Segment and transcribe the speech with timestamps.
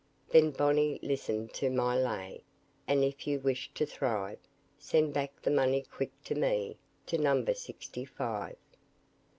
[0.29, 2.43] Then, Bonney, listen to my lay,
[2.87, 4.39] And if you wish to thrive,
[4.79, 8.57] Send back the money quick to me, To number sixty five.